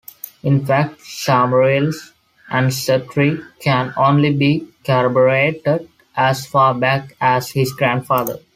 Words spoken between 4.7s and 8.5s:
corroborated as far back as his grandfather.